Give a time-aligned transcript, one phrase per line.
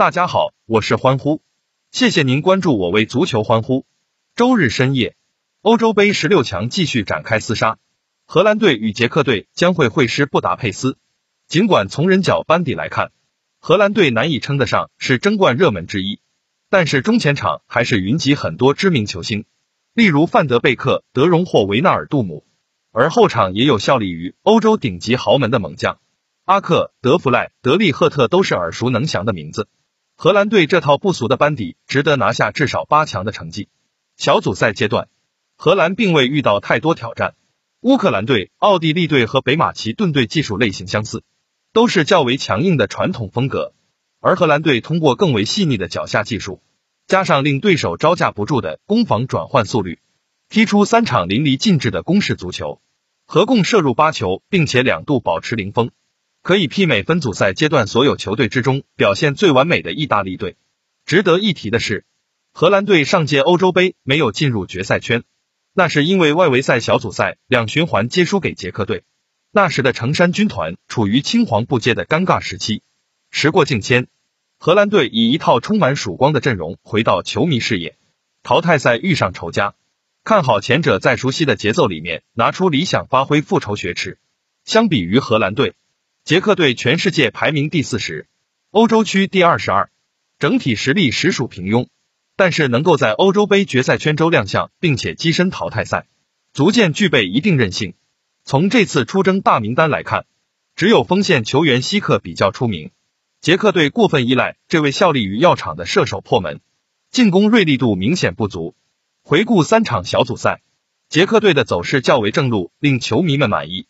[0.00, 1.42] 大家好，我是欢呼，
[1.90, 3.84] 谢谢您关注我为足球欢呼。
[4.34, 5.14] 周日深夜，
[5.60, 7.76] 欧洲杯十六强继续展开厮杀，
[8.24, 10.96] 荷兰队与捷克队将会会师布达佩斯。
[11.48, 13.12] 尽管从人脚班底来看，
[13.58, 16.18] 荷兰队难以称得上是争冠热门之一，
[16.70, 19.44] 但是中前场还是云集很多知名球星，
[19.92, 22.46] 例如范德贝克、德容或维纳尔杜姆，
[22.90, 25.98] 而后场也有效力于欧洲顶级豪门的猛将。
[26.46, 29.68] 阿克、德弗赖、德利赫特都是耳熟能详的名字。
[30.22, 33.70] 荷兰队这套不俗的班底，值得拿下至少八强的成绩。
[34.18, 35.08] 小组赛阶段，
[35.56, 37.36] 荷兰并未遇到太多挑战。
[37.80, 41.24] 乌克兰队、奥地利队和北马其顿队技术类型相似，
[41.72, 43.72] 都是较为强硬的传统风格。
[44.20, 46.60] 而荷兰队通过更为细腻的脚下技术，
[47.06, 50.00] 加上令对手招架不住的攻防转换速率，
[50.50, 52.82] 踢出三场淋漓尽致的攻势足球，
[53.24, 55.90] 合共射入八球，并且两度保持零封。
[56.42, 60.56] 可以媲美分组赛阶段所有球队之中表现最完美的意大利队。
[61.04, 62.06] 值得一提的是，
[62.52, 65.22] 荷兰队上届欧洲杯没有进入决赛圈，
[65.74, 69.04] 那是因为外围赛小组赛两循环皆输给捷克队。
[69.52, 72.82] 那时的成山军团处于青黄不接的尴尬时期。
[73.30, 74.06] 时过境迁，
[74.58, 77.96] 荷兰队以一套充满曙光的阵容回到球迷视野。
[78.42, 79.74] 淘汰赛遇上仇家，
[80.24, 84.18] 看好前者在熟悉的节奏里面拿出理想发挥复仇雪耻。
[84.64, 85.74] 相比于荷兰队。
[86.30, 88.28] 捷克队全世界排名第四十，
[88.70, 89.90] 欧洲区第二十二，
[90.38, 91.88] 整体实力实属平庸，
[92.36, 96.06] 但是能够在欧洲杯决赛圈周亮相，并且跻身淘汰赛，
[96.52, 97.94] 足见具备一定韧性。
[98.44, 100.24] 从这次出征大名单来看，
[100.76, 102.92] 只有锋线球员希克比较出名。
[103.40, 106.60] 捷克队过分依赖这位效力于药厂的射手破门，
[107.10, 108.76] 进攻锐利度明显不足。
[109.24, 110.62] 回顾三场小组赛，
[111.08, 113.88] 捷克队的走势较为正路，令球迷们满意。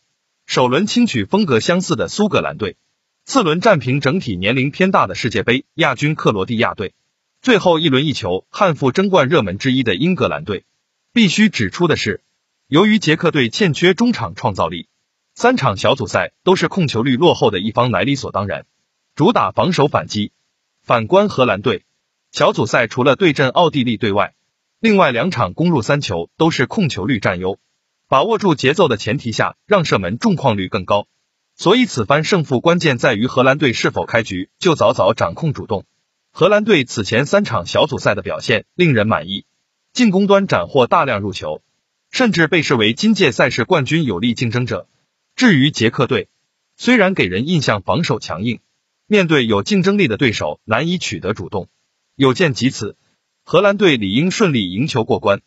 [0.51, 2.77] 首轮轻取风格相似的苏格兰队，
[3.25, 6.93] 次轮战平整体年龄偏大的世界杯亚军克罗地亚队，
[7.41, 10.65] 最后一轮一球憾负争冠热门之一的英格兰队。
[11.13, 12.25] 必须指出的是，
[12.67, 14.89] 由于捷克队欠缺中场创造力，
[15.37, 18.67] 三场小组赛都是控球率落后的一方来理所当然，
[19.15, 20.33] 主打防守反击。
[20.83, 21.85] 反观荷兰队，
[22.33, 24.35] 小组赛除了对阵奥地利队外，
[24.81, 27.61] 另外两场攻入三球都是控球率占优。
[28.11, 31.07] 把握住节奏的前提下，让射门中框率更高。
[31.55, 35.85] 所以此番胜负关键在于荷兰队是否开局就早早掌控主动。
[36.33, 39.45] 荷兰队此前三场小组赛的表现令人满意，
[39.93, 41.63] 进攻端斩获大量入球，
[42.11, 44.89] 甚至被视为今届赛事冠军有力竞争者。
[45.37, 46.29] 至于捷克队，
[46.77, 48.59] 虽然给人印象防守强硬，
[49.07, 51.69] 面对有竞争力的对手难以取得主动。
[52.17, 52.97] 有见及此，
[53.45, 55.43] 荷兰队理应顺利赢球过关。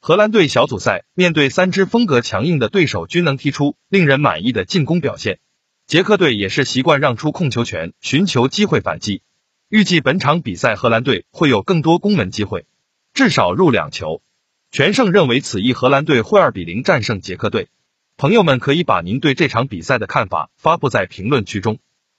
[0.00, 5.38] 荷兰队小组赛面对三支风格强硬的对手，均能踢出令人满意的进攻表现。
[5.86, 9.22] 捷克队也是习惯让出控球权，寻求机会反击。
[9.68, 12.64] 预计本场比赛荷兰队会有更多攻门机会，
[13.12, 14.22] 至少入两球。
[14.70, 17.68] 全胜认为此役荷兰队会二比零战胜捷克队。
[18.16, 21.78] 朋友们可以把您对这场比赛的看法发布在评论区中。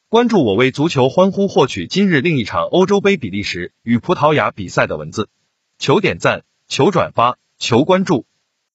[0.10, 5.30] 关注我为足球欢呼，获取今日另一场欧洲杯比利时与葡萄牙比赛的文字。
[5.78, 7.38] 求点赞，求转发。
[7.60, 8.29] 求关注。